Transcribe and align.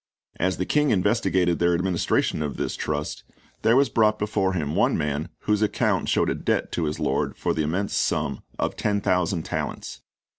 As 0.39 0.57
the 0.57 0.65
king 0.65 0.89
investigated 0.89 1.59
their 1.59 1.75
administration 1.75 2.41
of 2.41 2.57
this 2.57 2.75
trust, 2.75 3.23
there 3.61 3.75
was 3.75 3.87
brought 3.87 4.17
before 4.17 4.53
him 4.53 4.73
one 4.73 4.97
man 4.97 5.29
whose 5.41 5.61
account 5.61 6.09
showed 6.09 6.31
a 6.31 6.33
debt 6.33 6.71
to 6.71 6.85
his 6.85 6.99
lord 6.99 7.37
for 7.37 7.53
the 7.53 7.61
immense 7.61 7.93
sum 7.95 8.41
of 8.57 8.75
ten 8.75 8.99
thousand 8.99 9.43
talents. 9.43 10.01